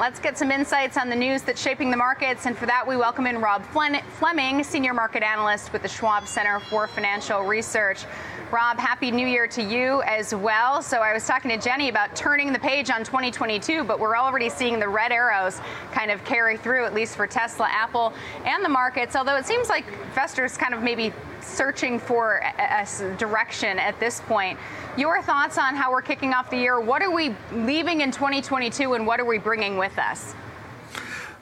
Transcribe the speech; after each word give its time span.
Let's 0.00 0.18
get 0.18 0.38
some 0.38 0.50
insights 0.50 0.96
on 0.96 1.10
the 1.10 1.14
news 1.14 1.42
that's 1.42 1.60
shaping 1.60 1.90
the 1.90 1.96
markets. 1.98 2.46
And 2.46 2.56
for 2.56 2.64
that, 2.64 2.88
we 2.88 2.96
welcome 2.96 3.26
in 3.26 3.38
Rob 3.38 3.62
Fleming, 3.66 4.64
Senior 4.64 4.94
Market 4.94 5.22
Analyst 5.22 5.74
with 5.74 5.82
the 5.82 5.88
Schwab 5.88 6.26
Center 6.26 6.58
for 6.58 6.86
Financial 6.86 7.42
Research. 7.42 8.06
Rob, 8.50 8.78
Happy 8.78 9.10
New 9.10 9.26
Year 9.26 9.46
to 9.48 9.62
you 9.62 10.00
as 10.06 10.34
well. 10.34 10.80
So 10.80 11.02
I 11.02 11.12
was 11.12 11.26
talking 11.26 11.50
to 11.50 11.58
Jenny 11.58 11.90
about 11.90 12.16
turning 12.16 12.50
the 12.50 12.58
page 12.58 12.88
on 12.88 13.04
2022, 13.04 13.84
but 13.84 14.00
we're 14.00 14.16
already 14.16 14.48
seeing 14.48 14.80
the 14.80 14.88
red 14.88 15.12
arrows 15.12 15.60
kind 15.92 16.10
of 16.10 16.24
carry 16.24 16.56
through, 16.56 16.86
at 16.86 16.94
least 16.94 17.14
for 17.14 17.26
Tesla, 17.26 17.68
Apple, 17.70 18.14
and 18.46 18.64
the 18.64 18.70
markets. 18.70 19.14
Although 19.16 19.36
it 19.36 19.44
seems 19.44 19.68
like 19.68 19.86
investors 19.86 20.56
kind 20.56 20.72
of 20.72 20.82
maybe 20.82 21.12
searching 21.42 21.98
for 21.98 22.42
a, 22.58 22.86
direction 23.18 23.78
at 23.78 23.98
this 24.00 24.20
point. 24.20 24.58
Your 24.96 25.22
thoughts 25.22 25.58
on 25.58 25.74
how 25.74 25.90
we're 25.90 26.02
kicking 26.02 26.32
off 26.34 26.50
the 26.50 26.56
year? 26.56 26.80
What 26.80 27.02
are 27.02 27.10
we 27.10 27.34
leaving 27.52 28.00
in 28.00 28.10
2022, 28.10 28.94
and 28.94 29.06
what 29.06 29.20
are 29.20 29.24
we 29.24 29.38
bringing 29.38 29.76
with 29.76 29.98
us? 29.98 30.34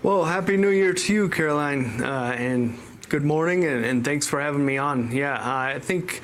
Well, 0.02 0.24
happy 0.24 0.56
New 0.56 0.70
Year 0.70 0.92
to 0.92 1.12
you, 1.12 1.28
Caroline, 1.28 2.02
uh, 2.02 2.34
and 2.36 2.78
good 3.08 3.24
morning, 3.24 3.64
and, 3.64 3.84
and, 3.84 4.04
thanks 4.04 4.26
for 4.26 4.40
having 4.40 4.64
me 4.64 4.78
on. 4.78 5.10
Yeah, 5.10 5.34
uh, 5.34 5.74
I 5.74 5.78
think 5.80 6.22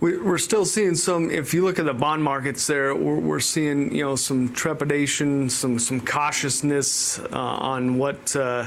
we're 0.00 0.38
still 0.38 0.64
seeing 0.64 0.94
some. 0.94 1.30
If 1.30 1.52
you 1.52 1.64
look 1.64 1.78
at 1.78 1.84
the 1.84 1.94
bond 1.94 2.22
markets, 2.24 2.66
there 2.66 2.94
we're, 2.94 3.40
seeing 3.40 3.94
you 3.94 4.02
know 4.02 4.16
some 4.16 4.52
trepidation, 4.52 5.50
some 5.50 5.78
some 5.78 6.00
cautiousness 6.00 7.18
uh, 7.18 7.38
on 7.38 7.98
what 7.98 8.34
uh, 8.34 8.66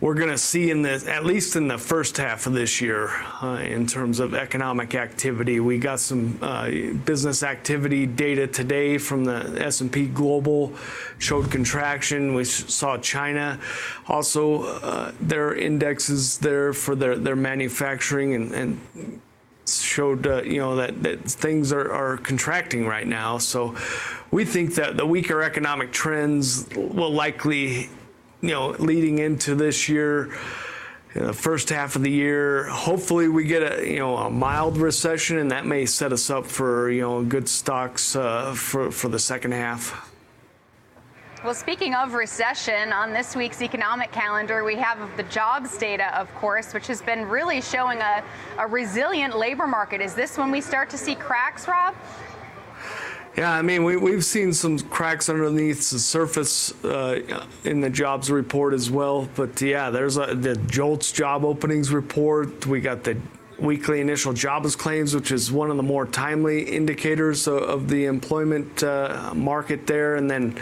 we're 0.00 0.14
going 0.14 0.30
to 0.30 0.38
see 0.38 0.70
in 0.70 0.82
the 0.82 1.02
at 1.08 1.24
least 1.24 1.56
in 1.56 1.68
the 1.68 1.78
first 1.78 2.18
half 2.18 2.46
of 2.46 2.52
this 2.52 2.80
year 2.80 3.08
uh, 3.42 3.62
in 3.62 3.86
terms 3.86 4.20
of 4.20 4.34
economic 4.34 4.94
activity. 4.94 5.58
We 5.58 5.78
got 5.78 6.00
some 6.00 6.38
uh, 6.42 6.70
business 7.04 7.42
activity 7.42 8.04
data 8.06 8.46
today 8.46 8.98
from 8.98 9.24
the 9.24 9.56
S&P 9.64 10.08
Global 10.08 10.74
showed 11.18 11.50
contraction. 11.50 12.34
We 12.34 12.44
saw 12.44 12.98
China 12.98 13.58
also 14.06 14.64
uh, 14.64 15.12
their 15.20 15.54
indexes 15.54 16.38
there 16.38 16.74
for 16.74 16.94
their 16.94 17.16
their 17.16 17.36
manufacturing 17.36 18.34
and, 18.34 18.52
and 18.52 19.20
showed 19.66 20.26
uh, 20.26 20.42
you 20.42 20.58
know 20.58 20.76
that, 20.76 21.02
that 21.02 21.22
things 21.24 21.72
are, 21.72 21.90
are 21.90 22.16
contracting 22.18 22.86
right 22.86 23.06
now. 23.06 23.38
So 23.38 23.74
we 24.30 24.44
think 24.44 24.74
that 24.74 24.96
the 24.96 25.06
weaker 25.06 25.42
economic 25.42 25.92
trends 25.92 26.68
will 26.74 27.10
likely, 27.10 27.88
you 28.40 28.50
know, 28.50 28.70
leading 28.78 29.18
into 29.18 29.54
this 29.54 29.88
year. 29.88 30.36
the 31.14 31.32
first 31.32 31.70
half 31.70 31.96
of 31.96 32.02
the 32.02 32.10
year, 32.10 32.64
hopefully 32.64 33.28
we 33.28 33.44
get 33.44 33.62
a 33.62 33.86
you 33.88 33.98
know 33.98 34.16
a 34.16 34.30
mild 34.30 34.76
recession, 34.76 35.38
and 35.38 35.50
that 35.50 35.64
may 35.64 35.86
set 35.86 36.12
us 36.12 36.28
up 36.28 36.46
for 36.46 36.90
you 36.90 37.00
know 37.00 37.24
good 37.24 37.48
stocks 37.48 38.14
uh, 38.14 38.52
for 38.54 38.90
for 38.90 39.08
the 39.08 39.18
second 39.18 39.52
half. 39.52 40.12
Well, 41.44 41.54
speaking 41.54 41.94
of 41.94 42.14
recession, 42.14 42.92
on 42.92 43.12
this 43.12 43.36
week's 43.36 43.62
economic 43.62 44.10
calendar, 44.10 44.64
we 44.64 44.74
have 44.76 44.98
the 45.16 45.22
jobs 45.24 45.78
data, 45.78 46.18
of 46.18 46.34
course, 46.34 46.74
which 46.74 46.88
has 46.88 47.00
been 47.00 47.28
really 47.28 47.60
showing 47.60 48.00
a, 48.00 48.24
a 48.58 48.66
resilient 48.66 49.38
labor 49.38 49.66
market. 49.66 50.00
Is 50.00 50.14
this 50.14 50.36
when 50.36 50.50
we 50.50 50.60
start 50.60 50.90
to 50.90 50.98
see 50.98 51.14
cracks, 51.14 51.68
Rob? 51.68 51.94
Yeah, 53.36 53.52
I 53.52 53.60
mean, 53.60 53.84
we, 53.84 53.98
we've 53.98 54.24
seen 54.24 54.54
some 54.54 54.78
cracks 54.78 55.28
underneath 55.28 55.90
the 55.90 55.98
surface 55.98 56.72
uh, 56.82 57.20
in 57.64 57.82
the 57.82 57.90
jobs 57.90 58.30
report 58.30 58.72
as 58.72 58.90
well. 58.90 59.28
But 59.34 59.60
yeah, 59.60 59.90
there's 59.90 60.16
a, 60.16 60.34
the 60.34 60.56
JOLTS 60.56 61.12
job 61.12 61.44
openings 61.44 61.92
report. 61.92 62.64
We 62.64 62.80
got 62.80 63.04
the 63.04 63.18
weekly 63.58 64.00
initial 64.00 64.32
jobless 64.32 64.74
claims, 64.74 65.14
which 65.14 65.32
is 65.32 65.52
one 65.52 65.70
of 65.70 65.76
the 65.76 65.82
more 65.82 66.06
timely 66.06 66.62
indicators 66.62 67.46
of, 67.46 67.62
of 67.62 67.88
the 67.88 68.06
employment 68.06 68.82
uh, 68.82 69.32
market 69.34 69.86
there. 69.86 70.16
And 70.16 70.30
then 70.30 70.58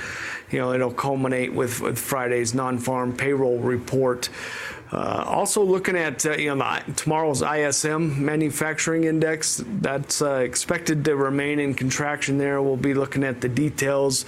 you 0.55 0.61
know, 0.61 0.73
it'll 0.73 0.93
culminate 0.93 1.53
with, 1.53 1.81
with 1.81 1.99
Friday's 1.99 2.55
non-farm 2.55 3.17
payroll 3.17 3.59
report. 3.59 4.29
Uh, 4.93 5.25
also 5.27 5.65
looking 5.65 5.97
at 5.97 6.25
uh, 6.25 6.37
you 6.37 6.55
know 6.55 6.81
the, 6.87 6.93
tomorrow's 6.93 7.43
ISM 7.43 8.25
manufacturing 8.25 9.03
index 9.03 9.61
that's 9.81 10.23
uh, 10.23 10.35
expected 10.35 11.05
to 11.05 11.17
remain 11.17 11.59
in 11.59 11.75
contraction 11.75 12.39
there. 12.39 12.63
We'll 12.63 12.77
be 12.77 12.95
looking 12.95 13.25
at 13.25 13.41
the 13.41 13.49
details 13.49 14.25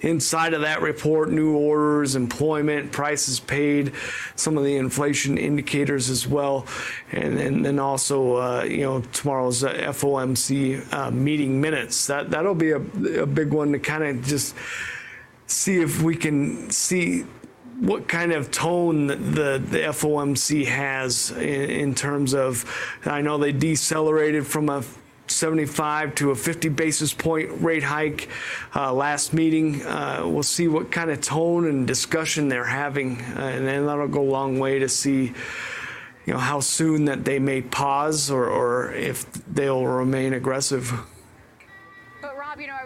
inside 0.00 0.54
of 0.54 0.62
that 0.62 0.82
report: 0.82 1.30
new 1.30 1.56
orders, 1.56 2.16
employment, 2.16 2.90
prices 2.90 3.38
paid, 3.38 3.92
some 4.34 4.58
of 4.58 4.64
the 4.64 4.76
inflation 4.76 5.38
indicators 5.38 6.10
as 6.10 6.26
well, 6.26 6.66
and, 7.12 7.38
and 7.38 7.64
then 7.64 7.78
also 7.78 8.36
uh, 8.38 8.64
you 8.64 8.82
know 8.82 9.02
tomorrow's 9.12 9.62
uh, 9.62 9.72
FOMC 9.72 10.92
uh, 10.92 11.12
meeting 11.12 11.60
minutes. 11.60 12.08
That 12.08 12.30
that'll 12.30 12.56
be 12.56 12.72
a, 12.72 12.80
a 13.22 13.26
big 13.26 13.52
one 13.52 13.70
to 13.70 13.78
kind 13.78 14.02
of 14.02 14.26
just 14.26 14.56
see 15.48 15.80
if 15.80 16.02
we 16.02 16.14
can 16.14 16.70
see 16.70 17.24
what 17.80 18.06
kind 18.06 18.32
of 18.32 18.50
tone 18.50 19.06
the, 19.06 19.62
the 19.64 19.78
FOMC 19.88 20.66
has 20.66 21.30
in, 21.32 21.70
in, 21.70 21.94
terms 21.94 22.34
of, 22.34 22.64
I 23.04 23.22
know 23.22 23.38
they 23.38 23.52
decelerated 23.52 24.46
from 24.46 24.68
a 24.68 24.84
75 25.28 26.14
to 26.16 26.30
a 26.30 26.34
50 26.34 26.68
basis 26.70 27.14
point 27.14 27.50
rate 27.62 27.82
hike 27.82 28.28
uh, 28.74 28.92
last 28.92 29.32
meeting. 29.32 29.82
Uh, 29.86 30.22
we'll 30.26 30.42
see 30.42 30.68
what 30.68 30.90
kind 30.90 31.10
of 31.10 31.20
tone 31.20 31.66
and 31.66 31.86
discussion 31.86 32.48
they're 32.48 32.64
having, 32.64 33.20
uh, 33.20 33.52
and 33.54 33.66
then 33.66 33.86
that'll 33.86 34.08
go 34.08 34.22
a 34.22 34.30
long 34.30 34.58
way 34.58 34.78
to 34.78 34.88
see. 34.88 35.32
You 36.26 36.34
know 36.34 36.40
how 36.40 36.60
soon 36.60 37.06
that 37.06 37.24
they 37.24 37.38
may 37.38 37.62
pause, 37.62 38.30
or, 38.30 38.46
or 38.46 38.92
if 38.92 39.32
they'll 39.46 39.86
remain 39.86 40.34
aggressive 40.34 40.92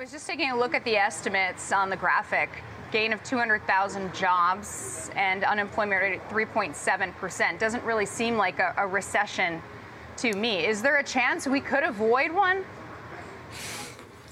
was 0.03 0.11
just 0.11 0.27
taking 0.27 0.51
a 0.51 0.59
look 0.59 0.75
at 0.75 0.85
the 0.85 0.97
estimates 0.97 1.71
on 1.71 1.89
the 1.89 1.95
graphic. 1.95 2.51
Gain 2.91 3.13
of 3.13 3.23
200,000 3.23 4.13
jobs 4.13 5.13
and 5.15 5.45
unemployment 5.45 6.03
rate 6.03 6.21
at 6.21 6.29
3.7%. 6.29 7.57
Doesn't 7.61 7.85
really 7.85 8.05
seem 8.05 8.37
like 8.37 8.59
a, 8.59 8.75
a 8.79 8.85
recession 8.85 9.63
to 10.17 10.33
me. 10.33 10.67
Is 10.67 10.83
there 10.83 10.97
a 10.97 11.05
chance 11.05 11.47
we 11.47 11.61
could 11.61 11.85
avoid 11.85 12.33
one? 12.33 12.65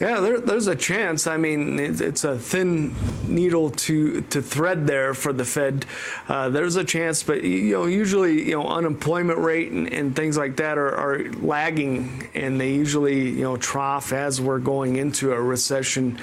Yeah, 0.01 0.21
there, 0.21 0.41
there's 0.41 0.67
a 0.67 0.75
chance. 0.75 1.27
I 1.27 1.37
mean, 1.37 1.79
it, 1.79 2.01
it's 2.01 2.25
a 2.25 2.39
thin 2.39 2.95
needle 3.29 3.69
to 3.71 4.23
to 4.23 4.41
thread 4.41 4.87
there 4.87 5.13
for 5.13 5.31
the 5.35 5.45
Fed. 5.45 5.85
Uh, 6.27 6.49
there's 6.49 6.77
a 6.77 6.85
chance, 6.85 7.23
but 7.23 7.45
you 7.45 7.75
know, 7.75 7.85
usually 7.85 8.49
you 8.49 8.55
know 8.55 8.67
unemployment 8.67 9.39
rate 9.41 9.71
and, 9.73 9.93
and 9.93 10.17
things 10.17 10.39
like 10.39 10.57
that 10.57 10.79
are, 10.79 10.95
are 10.95 11.31
lagging, 11.35 12.31
and 12.33 12.59
they 12.59 12.73
usually 12.73 13.29
you 13.29 13.43
know 13.43 13.59
trough 13.59 14.15
as 14.15 14.41
we're 14.41 14.59
going 14.59 14.97
into 14.97 15.33
a 15.33 15.41
recession. 15.41 16.19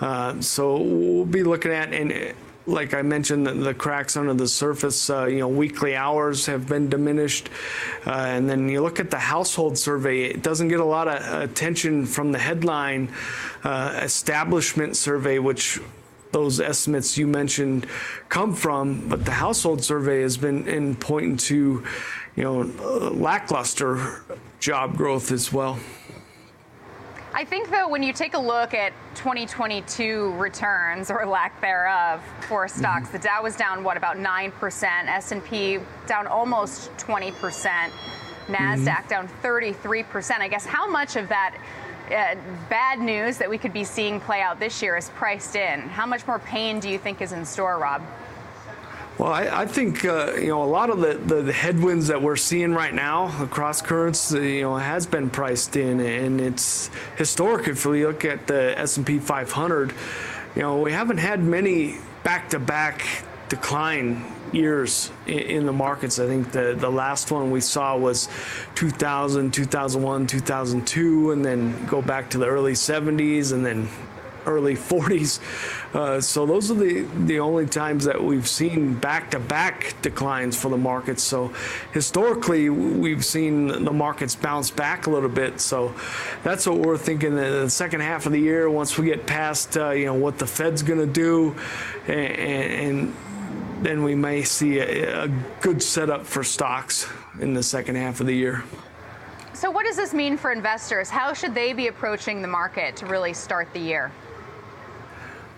Uh, 0.00 0.40
so 0.40 0.80
we'll 0.80 1.24
be 1.24 1.42
looking 1.42 1.72
at 1.72 1.92
and 1.92 2.12
like 2.66 2.94
I 2.94 3.02
mentioned, 3.02 3.46
the, 3.46 3.74
cracks 3.74 4.16
under 4.16 4.34
the 4.34 4.48
surface, 4.48 5.08
uh, 5.08 5.26
you 5.26 5.38
know, 5.38 5.48
weekly 5.48 5.94
hours 5.94 6.46
have 6.46 6.68
been 6.68 6.88
diminished. 6.88 7.48
Uh, 8.06 8.10
and 8.10 8.48
then 8.48 8.68
you 8.68 8.82
look 8.82 8.98
at 8.98 9.10
the 9.10 9.18
household 9.18 9.78
survey, 9.78 10.24
it 10.24 10.42
doesn't 10.42 10.68
get 10.68 10.80
a 10.80 10.84
lot 10.84 11.06
of 11.08 11.42
attention 11.42 12.06
from 12.06 12.32
the 12.32 12.38
headline 12.38 13.12
uh, 13.62 14.00
establishment 14.02 14.96
survey, 14.96 15.38
which 15.38 15.80
those 16.32 16.60
estimates 16.60 17.16
you 17.16 17.26
mentioned 17.26 17.86
come 18.28 18.54
from. 18.54 19.08
But 19.08 19.24
the 19.24 19.32
household 19.32 19.84
survey 19.84 20.22
has 20.22 20.36
been 20.36 20.66
in 20.66 20.96
pointing 20.96 21.36
to, 21.36 21.84
you 22.34 22.42
know, 22.42 22.62
lackluster 23.12 24.22
job 24.58 24.96
growth 24.96 25.30
as 25.30 25.52
well. 25.52 25.78
I 27.36 27.44
think 27.44 27.70
though 27.70 27.86
when 27.86 28.02
you 28.02 28.14
take 28.14 28.32
a 28.32 28.38
look 28.38 28.72
at 28.72 28.94
2022 29.14 30.32
returns 30.36 31.10
or 31.10 31.26
lack 31.26 31.60
thereof 31.60 32.22
for 32.48 32.66
stocks, 32.66 33.08
mm-hmm. 33.08 33.18
the 33.18 33.22
Dow 33.22 33.42
was 33.42 33.54
down 33.56 33.84
what 33.84 33.98
about 33.98 34.16
9%, 34.16 35.06
S&P 35.06 35.78
down 36.06 36.26
almost 36.26 36.90
20%, 36.96 37.32
Nasdaq 38.46 38.86
mm-hmm. 38.86 39.08
down 39.08 39.28
33%. 39.42 40.40
I 40.40 40.48
guess 40.48 40.64
how 40.64 40.88
much 40.88 41.16
of 41.16 41.28
that 41.28 41.58
uh, 42.06 42.36
bad 42.70 43.00
news 43.00 43.36
that 43.36 43.50
we 43.50 43.58
could 43.58 43.74
be 43.74 43.84
seeing 43.84 44.18
play 44.18 44.40
out 44.40 44.58
this 44.58 44.80
year 44.80 44.96
is 44.96 45.10
priced 45.10 45.56
in? 45.56 45.80
How 45.80 46.06
much 46.06 46.26
more 46.26 46.38
pain 46.38 46.80
do 46.80 46.88
you 46.88 46.96
think 46.96 47.20
is 47.20 47.32
in 47.32 47.44
store, 47.44 47.78
Rob? 47.78 48.00
Well, 49.18 49.32
I, 49.32 49.62
I 49.62 49.66
think 49.66 50.04
uh, 50.04 50.34
you 50.34 50.48
know 50.48 50.62
a 50.62 50.66
lot 50.66 50.90
of 50.90 51.00
the, 51.00 51.14
the, 51.14 51.40
the, 51.40 51.52
headwinds 51.52 52.08
that 52.08 52.20
we're 52.20 52.36
seeing 52.36 52.74
right 52.74 52.92
now, 52.92 53.42
across 53.42 53.80
currents, 53.80 54.34
uh, 54.34 54.40
you 54.40 54.60
know, 54.60 54.76
has 54.76 55.06
been 55.06 55.30
priced 55.30 55.76
in, 55.76 56.00
and 56.00 56.38
it's 56.38 56.90
historic. 57.16 57.66
If 57.66 57.86
we 57.86 58.06
look 58.06 58.26
at 58.26 58.46
the 58.46 58.78
S 58.78 58.98
and 58.98 59.06
P 59.06 59.18
500, 59.18 59.94
you 60.54 60.62
know, 60.62 60.82
we 60.82 60.92
haven't 60.92 61.16
had 61.16 61.42
many 61.42 61.96
back-to-back 62.24 63.06
decline 63.48 64.22
years 64.52 65.10
in, 65.26 65.38
in 65.38 65.66
the 65.66 65.72
markets. 65.72 66.18
I 66.18 66.26
think 66.26 66.52
the 66.52 66.76
the 66.78 66.90
last 66.90 67.30
one 67.30 67.50
we 67.50 67.62
saw 67.62 67.96
was 67.96 68.28
2000, 68.74 69.50
2001, 69.50 70.26
2002, 70.26 71.30
and 71.30 71.42
then 71.42 71.86
go 71.86 72.02
back 72.02 72.28
to 72.30 72.38
the 72.38 72.46
early 72.46 72.74
70s, 72.74 73.54
and 73.54 73.64
then 73.64 73.88
early 74.46 74.74
40s. 74.74 75.40
Uh, 75.94 76.20
so 76.20 76.46
those 76.46 76.70
are 76.70 76.74
the, 76.74 77.02
the 77.24 77.40
only 77.40 77.66
times 77.66 78.04
that 78.04 78.22
we've 78.22 78.48
seen 78.48 78.94
back-to-back 78.94 79.96
declines 80.02 80.60
for 80.60 80.70
the 80.70 80.76
markets. 80.76 81.22
So 81.22 81.52
historically, 81.92 82.70
we've 82.70 83.24
seen 83.24 83.68
the 83.68 83.92
markets 83.92 84.34
bounce 84.34 84.70
back 84.70 85.06
a 85.06 85.10
little 85.10 85.28
bit. 85.28 85.60
So 85.60 85.94
that's 86.42 86.66
what 86.66 86.78
we're 86.78 86.98
thinking 86.98 87.30
in 87.30 87.36
the 87.36 87.70
second 87.70 88.00
half 88.00 88.26
of 88.26 88.32
the 88.32 88.40
year, 88.40 88.70
once 88.70 88.98
we 88.98 89.06
get 89.06 89.26
past, 89.26 89.76
uh, 89.76 89.90
you 89.90 90.06
know, 90.06 90.14
what 90.14 90.38
the 90.38 90.46
Fed's 90.46 90.82
going 90.82 91.00
to 91.00 91.06
do 91.06 91.54
and, 92.08 92.16
and 92.16 93.14
then 93.82 94.02
we 94.02 94.14
may 94.14 94.42
see 94.42 94.78
a, 94.78 95.24
a 95.24 95.28
good 95.60 95.82
setup 95.82 96.24
for 96.24 96.42
stocks 96.42 97.08
in 97.40 97.54
the 97.54 97.62
second 97.62 97.96
half 97.96 98.20
of 98.20 98.26
the 98.26 98.34
year. 98.34 98.64
So, 99.52 99.70
what 99.70 99.86
does 99.86 99.96
this 99.96 100.12
mean 100.12 100.36
for 100.36 100.52
investors? 100.52 101.08
How 101.08 101.32
should 101.32 101.54
they 101.54 101.72
be 101.72 101.88
approaching 101.88 102.42
the 102.42 102.48
market 102.48 102.96
to 102.96 103.06
really 103.06 103.32
start 103.32 103.72
the 103.72 103.80
year? 103.80 104.12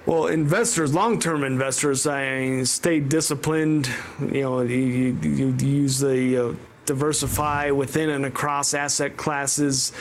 Well, 0.09 0.29
investors, 0.29 0.95
long-term 0.95 1.45
investors, 1.45 2.07
I 2.07 2.63
stay 2.63 2.99
disciplined. 2.99 3.91
You 4.19 4.41
know, 4.41 4.61
you, 4.63 4.79
you, 4.79 5.19
you 5.23 5.57
use 5.59 5.99
the 5.99 6.49
uh, 6.49 6.55
diversify 6.87 7.73
within 7.73 8.09
and 8.09 8.25
across 8.25 8.73
asset 8.73 9.19
classes, 9.19 9.93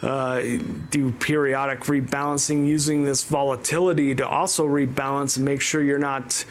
uh, 0.00 0.40
do 0.88 1.12
periodic 1.12 1.80
rebalancing, 1.80 2.66
using 2.66 3.04
this 3.04 3.22
volatility 3.22 4.14
to 4.14 4.26
also 4.26 4.66
rebalance 4.66 5.36
and 5.36 5.44
make 5.44 5.60
sure 5.60 5.82
you're 5.82 5.98
not 5.98 6.42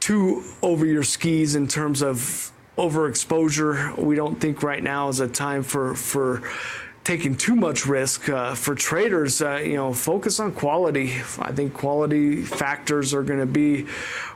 too 0.00 0.44
over 0.62 0.86
your 0.86 1.02
skis 1.02 1.54
in 1.54 1.68
terms 1.68 2.02
of 2.02 2.50
overexposure. 2.78 3.98
We 3.98 4.16
don't 4.16 4.40
think 4.40 4.62
right 4.62 4.82
now 4.82 5.10
is 5.10 5.20
a 5.20 5.28
time 5.28 5.62
for 5.62 5.94
for 5.94 6.42
taking 7.04 7.36
too 7.36 7.54
much 7.54 7.86
risk. 7.86 8.28
Uh, 8.28 8.54
for 8.54 8.74
traders, 8.74 9.42
uh, 9.42 9.56
you 9.56 9.74
know, 9.74 9.92
focus 9.92 10.40
on 10.40 10.52
quality. 10.52 11.12
I 11.38 11.52
think 11.52 11.74
quality 11.74 12.42
factors 12.42 13.14
are 13.14 13.22
going 13.22 13.40
to 13.40 13.46
be 13.46 13.86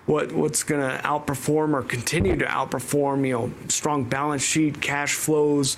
what 0.06 0.32
what's 0.32 0.62
going 0.62 0.80
to 0.80 1.02
outperform 1.02 1.72
or 1.72 1.82
continue 1.82 2.36
to 2.36 2.44
outperform. 2.44 3.26
You 3.26 3.32
know, 3.32 3.52
strong 3.68 4.04
balance 4.04 4.42
sheet, 4.42 4.80
cash 4.80 5.14
flows, 5.14 5.76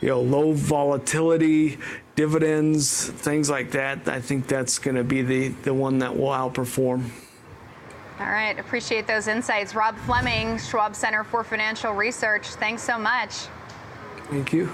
you 0.00 0.08
know, 0.08 0.20
low 0.20 0.52
volatility, 0.52 1.78
dividends, 2.16 3.08
things 3.08 3.48
like 3.48 3.70
that. 3.70 4.08
I 4.08 4.20
think 4.20 4.48
that's 4.48 4.78
going 4.78 4.96
to 4.96 5.04
be 5.04 5.22
the 5.22 5.48
the 5.48 5.72
one 5.72 5.98
that 5.98 6.16
will 6.16 6.28
outperform. 6.28 7.10
All 8.20 8.26
right, 8.26 8.56
appreciate 8.60 9.08
those 9.08 9.26
insights. 9.26 9.74
Rob 9.74 9.96
Fleming, 9.98 10.56
Schwab 10.56 10.94
Center 10.94 11.24
for 11.24 11.42
Financial 11.42 11.92
Research, 11.92 12.46
thanks 12.46 12.80
so 12.80 12.96
much. 12.96 13.32
Thank 14.30 14.52
you. 14.52 14.70